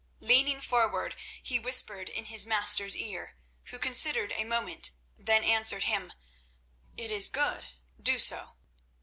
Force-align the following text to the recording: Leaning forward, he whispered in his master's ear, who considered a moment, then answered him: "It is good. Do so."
Leaning 0.19 0.59
forward, 0.59 1.15
he 1.43 1.59
whispered 1.59 2.09
in 2.09 2.25
his 2.25 2.47
master's 2.47 2.95
ear, 2.97 3.37
who 3.65 3.77
considered 3.77 4.31
a 4.35 4.43
moment, 4.43 4.89
then 5.15 5.43
answered 5.43 5.83
him: 5.83 6.11
"It 6.97 7.11
is 7.11 7.29
good. 7.29 7.65
Do 8.01 8.17
so." 8.17 8.57